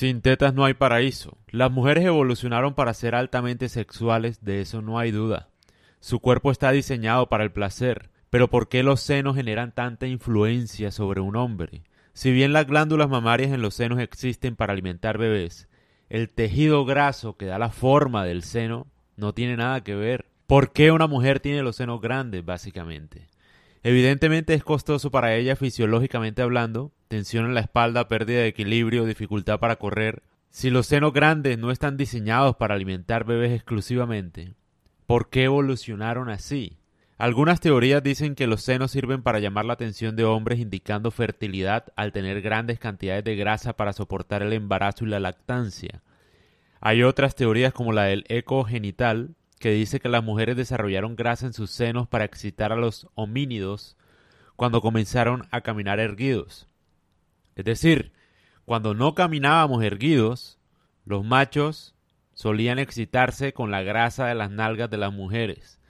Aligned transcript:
Sin 0.00 0.22
tetas 0.22 0.54
no 0.54 0.64
hay 0.64 0.72
paraíso. 0.72 1.36
Las 1.50 1.70
mujeres 1.70 2.06
evolucionaron 2.06 2.72
para 2.72 2.94
ser 2.94 3.14
altamente 3.14 3.68
sexuales, 3.68 4.42
de 4.42 4.62
eso 4.62 4.80
no 4.80 4.98
hay 4.98 5.10
duda. 5.10 5.50
Su 6.00 6.20
cuerpo 6.20 6.50
está 6.50 6.70
diseñado 6.70 7.28
para 7.28 7.44
el 7.44 7.52
placer, 7.52 8.08
pero 8.30 8.48
¿por 8.48 8.70
qué 8.70 8.82
los 8.82 9.02
senos 9.02 9.36
generan 9.36 9.74
tanta 9.74 10.06
influencia 10.06 10.90
sobre 10.90 11.20
un 11.20 11.36
hombre? 11.36 11.82
Si 12.14 12.32
bien 12.32 12.54
las 12.54 12.66
glándulas 12.66 13.10
mamarias 13.10 13.52
en 13.52 13.60
los 13.60 13.74
senos 13.74 14.00
existen 14.00 14.56
para 14.56 14.72
alimentar 14.72 15.18
bebés, 15.18 15.68
el 16.08 16.30
tejido 16.30 16.86
graso 16.86 17.36
que 17.36 17.44
da 17.44 17.58
la 17.58 17.68
forma 17.68 18.24
del 18.24 18.42
seno 18.42 18.86
no 19.16 19.34
tiene 19.34 19.58
nada 19.58 19.84
que 19.84 19.96
ver. 19.96 20.30
¿Por 20.46 20.72
qué 20.72 20.92
una 20.92 21.08
mujer 21.08 21.40
tiene 21.40 21.60
los 21.60 21.76
senos 21.76 22.00
grandes, 22.00 22.42
básicamente? 22.42 23.28
Evidentemente 23.82 24.54
es 24.54 24.64
costoso 24.64 25.10
para 25.10 25.34
ella 25.34 25.56
fisiológicamente 25.56 26.40
hablando, 26.40 26.90
tensión 27.10 27.44
en 27.46 27.54
la 27.54 27.60
espalda, 27.60 28.06
pérdida 28.06 28.38
de 28.38 28.46
equilibrio, 28.46 29.04
dificultad 29.04 29.58
para 29.58 29.76
correr. 29.76 30.22
Si 30.48 30.70
los 30.70 30.86
senos 30.86 31.12
grandes 31.12 31.58
no 31.58 31.72
están 31.72 31.96
diseñados 31.96 32.54
para 32.54 32.76
alimentar 32.76 33.24
bebés 33.24 33.50
exclusivamente, 33.50 34.54
¿por 35.06 35.28
qué 35.28 35.44
evolucionaron 35.44 36.30
así? 36.30 36.78
Algunas 37.18 37.60
teorías 37.60 38.00
dicen 38.04 38.36
que 38.36 38.46
los 38.46 38.62
senos 38.62 38.92
sirven 38.92 39.22
para 39.24 39.40
llamar 39.40 39.64
la 39.64 39.72
atención 39.72 40.14
de 40.14 40.24
hombres 40.24 40.60
indicando 40.60 41.10
fertilidad 41.10 41.86
al 41.96 42.12
tener 42.12 42.42
grandes 42.42 42.78
cantidades 42.78 43.24
de 43.24 43.34
grasa 43.34 43.72
para 43.72 43.92
soportar 43.92 44.42
el 44.42 44.52
embarazo 44.52 45.04
y 45.04 45.08
la 45.08 45.18
lactancia. 45.18 46.02
Hay 46.80 47.02
otras 47.02 47.34
teorías 47.34 47.72
como 47.72 47.92
la 47.92 48.04
del 48.04 48.24
eco 48.28 48.62
genital, 48.62 49.34
que 49.58 49.72
dice 49.72 49.98
que 49.98 50.08
las 50.08 50.22
mujeres 50.22 50.56
desarrollaron 50.56 51.16
grasa 51.16 51.44
en 51.44 51.54
sus 51.54 51.72
senos 51.72 52.06
para 52.06 52.24
excitar 52.24 52.70
a 52.70 52.76
los 52.76 53.08
homínidos 53.16 53.96
cuando 54.54 54.80
comenzaron 54.80 55.48
a 55.50 55.60
caminar 55.60 55.98
erguidos. 55.98 56.69
Es 57.60 57.80
decir, 57.80 58.12
cuando 58.64 58.94
no 58.94 59.14
caminábamos 59.14 59.82
erguidos, 59.82 60.58
los 61.04 61.24
machos 61.24 61.94
solían 62.34 62.78
excitarse 62.78 63.52
con 63.52 63.70
la 63.70 63.82
grasa 63.82 64.26
de 64.26 64.34
las 64.34 64.50
nalgas 64.50 64.90
de 64.90 64.98
las 64.98 65.12
mujeres. 65.12 65.80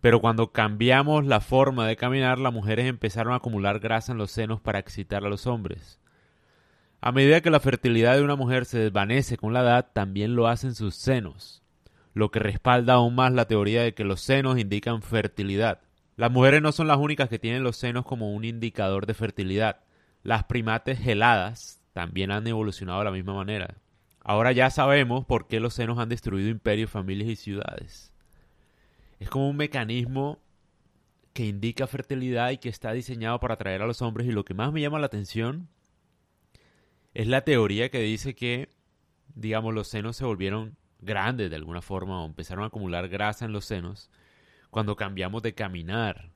Pero 0.00 0.20
cuando 0.20 0.52
cambiamos 0.52 1.26
la 1.26 1.40
forma 1.40 1.86
de 1.86 1.96
caminar, 1.96 2.38
las 2.38 2.52
mujeres 2.52 2.86
empezaron 2.86 3.32
a 3.32 3.36
acumular 3.36 3.80
grasa 3.80 4.12
en 4.12 4.18
los 4.18 4.30
senos 4.30 4.60
para 4.60 4.78
excitar 4.78 5.24
a 5.24 5.28
los 5.28 5.46
hombres. 5.46 6.00
A 7.00 7.12
medida 7.12 7.40
que 7.40 7.50
la 7.50 7.60
fertilidad 7.60 8.16
de 8.16 8.22
una 8.22 8.36
mujer 8.36 8.64
se 8.64 8.78
desvanece 8.78 9.36
con 9.36 9.52
la 9.52 9.60
edad, 9.60 9.90
también 9.92 10.34
lo 10.34 10.48
hacen 10.48 10.74
sus 10.74 10.94
senos 10.94 11.62
lo 12.16 12.30
que 12.30 12.38
respalda 12.38 12.94
aún 12.94 13.14
más 13.14 13.30
la 13.30 13.44
teoría 13.44 13.82
de 13.82 13.92
que 13.92 14.02
los 14.02 14.22
senos 14.22 14.58
indican 14.58 15.02
fertilidad. 15.02 15.82
Las 16.16 16.32
mujeres 16.32 16.62
no 16.62 16.72
son 16.72 16.86
las 16.86 16.96
únicas 16.96 17.28
que 17.28 17.38
tienen 17.38 17.62
los 17.62 17.76
senos 17.76 18.06
como 18.06 18.32
un 18.32 18.42
indicador 18.42 19.04
de 19.04 19.12
fertilidad. 19.12 19.80
Las 20.26 20.42
primates 20.42 20.98
geladas 20.98 21.80
también 21.92 22.32
han 22.32 22.44
evolucionado 22.48 22.98
de 22.98 23.04
la 23.04 23.12
misma 23.12 23.34
manera. 23.34 23.76
Ahora 24.22 24.50
ya 24.50 24.70
sabemos 24.70 25.24
por 25.24 25.46
qué 25.46 25.60
los 25.60 25.74
senos 25.74 26.00
han 26.00 26.08
destruido 26.08 26.48
imperios, 26.50 26.90
familias 26.90 27.28
y 27.28 27.36
ciudades. 27.36 28.12
Es 29.20 29.30
como 29.30 29.48
un 29.48 29.56
mecanismo 29.56 30.40
que 31.32 31.46
indica 31.46 31.86
fertilidad 31.86 32.50
y 32.50 32.58
que 32.58 32.68
está 32.68 32.90
diseñado 32.90 33.38
para 33.38 33.54
atraer 33.54 33.82
a 33.82 33.86
los 33.86 34.02
hombres 34.02 34.26
y 34.26 34.32
lo 34.32 34.44
que 34.44 34.54
más 34.54 34.72
me 34.72 34.80
llama 34.80 34.98
la 34.98 35.06
atención 35.06 35.68
es 37.14 37.28
la 37.28 37.42
teoría 37.42 37.88
que 37.88 38.00
dice 38.00 38.34
que, 38.34 38.68
digamos, 39.36 39.74
los 39.74 39.86
senos 39.86 40.16
se 40.16 40.24
volvieron 40.24 40.76
grandes 40.98 41.50
de 41.50 41.56
alguna 41.56 41.82
forma 41.82 42.20
o 42.20 42.26
empezaron 42.26 42.64
a 42.64 42.66
acumular 42.66 43.06
grasa 43.06 43.44
en 43.44 43.52
los 43.52 43.64
senos 43.64 44.10
cuando 44.70 44.96
cambiamos 44.96 45.44
de 45.44 45.54
caminar. 45.54 46.32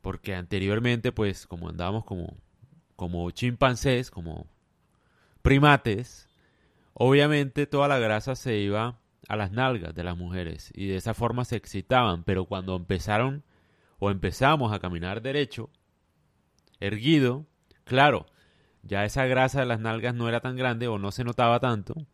Porque 0.00 0.34
anteriormente, 0.34 1.12
pues, 1.12 1.46
como 1.46 1.68
andábamos 1.68 2.06
como, 2.06 2.34
como 3.00 3.30
chimpancés, 3.30 4.10
como 4.10 4.46
primates, 5.40 6.28
obviamente 6.92 7.66
toda 7.66 7.88
la 7.88 7.98
grasa 7.98 8.34
se 8.34 8.58
iba 8.58 8.98
a 9.26 9.36
las 9.36 9.52
nalgas 9.52 9.94
de 9.94 10.04
las 10.04 10.18
mujeres 10.18 10.70
y 10.74 10.88
de 10.88 10.96
esa 10.96 11.14
forma 11.14 11.46
se 11.46 11.56
excitaban. 11.56 12.24
Pero 12.24 12.44
cuando 12.44 12.76
empezaron 12.76 13.42
o 14.00 14.10
empezamos 14.10 14.70
a 14.74 14.80
caminar 14.80 15.22
derecho, 15.22 15.70
erguido, 16.78 17.46
claro, 17.84 18.26
ya 18.82 19.06
esa 19.06 19.24
grasa 19.24 19.60
de 19.60 19.66
las 19.66 19.80
nalgas 19.80 20.14
no 20.14 20.28
era 20.28 20.40
tan 20.40 20.54
grande 20.54 20.86
o 20.86 20.98
no 20.98 21.10
se 21.10 21.24
notaba 21.24 21.58
tanto 21.58 22.06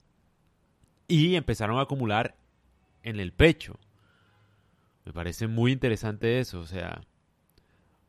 y 1.08 1.34
empezaron 1.34 1.78
a 1.78 1.82
acumular 1.82 2.36
en 3.02 3.18
el 3.18 3.32
pecho. 3.32 3.80
Me 5.04 5.12
parece 5.12 5.48
muy 5.48 5.72
interesante 5.72 6.38
eso, 6.38 6.60
o 6.60 6.66
sea, 6.66 7.00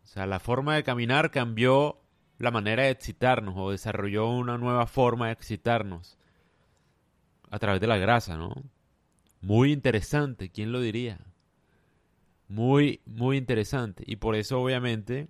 o 0.03 0.06
sea, 0.06 0.28
la 0.28 0.40
forma 0.40 0.75
de 0.75 0.84
caminar 0.84 1.31
cambió 1.31 2.03
la 2.38 2.52
manera 2.52 2.84
de 2.84 2.92
excitarnos 2.92 3.56
o 3.58 3.72
desarrolló 3.72 4.30
una 4.30 4.58
nueva 4.58 4.86
forma 4.88 5.28
de 5.28 5.34
excitarnos 5.34 6.18
a 7.50 7.59
través 7.59 7.81
de 7.81 7.88
la 7.88 7.98
grasa, 7.98 8.38
¿no? 8.38 8.53
Muy 9.42 9.72
interesante, 9.72 10.50
¿quién 10.50 10.72
lo 10.72 10.80
diría? 10.81 11.20
Muy, 12.48 13.02
muy 13.06 13.38
interesante. 13.38 14.03
Y 14.06 14.18
por 14.18 14.36
eso, 14.36 14.62
obviamente, 14.62 15.28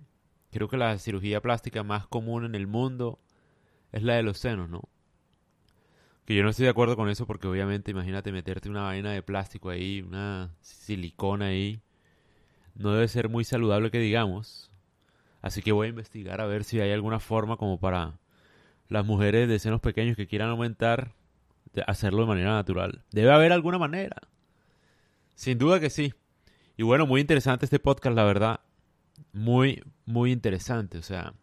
creo 0.50 0.68
que 0.68 0.76
la 0.76 0.98
cirugía 0.98 1.40
plástica 1.40 1.82
más 1.82 2.06
común 2.06 2.44
en 2.44 2.54
el 2.54 2.66
mundo 2.66 3.18
es 3.92 4.02
la 4.02 4.14
de 4.14 4.22
los 4.22 4.38
senos, 4.38 4.68
¿no? 4.68 4.82
Que 6.24 6.34
yo 6.34 6.42
no 6.42 6.50
estoy 6.50 6.64
de 6.64 6.70
acuerdo 6.70 6.96
con 6.96 7.08
eso 7.08 7.26
porque 7.26 7.46
obviamente 7.46 7.90
imagínate 7.90 8.32
meterte 8.32 8.68
una 8.68 8.82
vaina 8.82 9.12
de 9.12 9.22
plástico 9.22 9.70
ahí, 9.70 10.02
una 10.02 10.54
silicona 10.60 11.46
ahí. 11.46 11.80
No 12.74 12.92
debe 12.92 13.08
ser 13.08 13.28
muy 13.30 13.44
saludable 13.44 13.90
que 13.90 13.98
digamos. 13.98 14.67
Así 15.40 15.62
que 15.62 15.72
voy 15.72 15.86
a 15.86 15.90
investigar 15.90 16.40
a 16.40 16.46
ver 16.46 16.64
si 16.64 16.80
hay 16.80 16.92
alguna 16.92 17.20
forma 17.20 17.56
como 17.56 17.78
para 17.78 18.18
las 18.88 19.04
mujeres 19.04 19.48
de 19.48 19.58
senos 19.58 19.80
pequeños 19.80 20.16
que 20.16 20.26
quieran 20.26 20.50
aumentar, 20.50 21.12
de 21.72 21.84
hacerlo 21.86 22.22
de 22.22 22.28
manera 22.28 22.52
natural. 22.52 23.04
Debe 23.12 23.32
haber 23.32 23.52
alguna 23.52 23.78
manera. 23.78 24.16
Sin 25.34 25.58
duda 25.58 25.80
que 25.80 25.90
sí. 25.90 26.14
Y 26.76 26.82
bueno, 26.82 27.06
muy 27.06 27.20
interesante 27.20 27.66
este 27.66 27.78
podcast, 27.78 28.16
la 28.16 28.24
verdad. 28.24 28.60
Muy, 29.32 29.82
muy 30.06 30.32
interesante. 30.32 30.98
O 30.98 31.02
sea, 31.02 31.34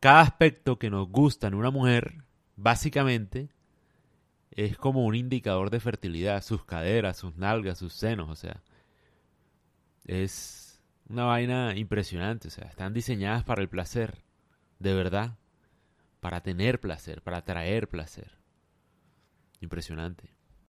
cada 0.00 0.22
aspecto 0.22 0.78
que 0.78 0.90
nos 0.90 1.08
gusta 1.08 1.46
en 1.46 1.54
una 1.54 1.70
mujer, 1.70 2.24
básicamente, 2.56 3.50
es 4.50 4.76
como 4.76 5.04
un 5.04 5.14
indicador 5.14 5.70
de 5.70 5.80
fertilidad, 5.80 6.42
sus 6.42 6.64
caderas, 6.64 7.16
sus 7.16 7.36
nalgas, 7.36 7.78
sus 7.78 7.92
senos, 7.92 8.28
o 8.30 8.36
sea, 8.36 8.62
es 10.04 10.63
una 11.08 11.24
vaina 11.24 11.76
impresionante, 11.76 12.48
o 12.48 12.50
sea, 12.50 12.64
están 12.64 12.94
diseñadas 12.94 13.44
para 13.44 13.62
el 13.62 13.68
placer, 13.68 14.22
de 14.78 14.94
verdad, 14.94 15.36
para 16.20 16.42
tener 16.42 16.80
placer, 16.80 17.22
para 17.22 17.44
traer 17.44 17.88
placer. 17.88 18.38
Impresionante. 19.60 20.30